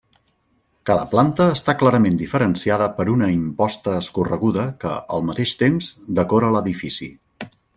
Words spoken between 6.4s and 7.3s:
l'edifici.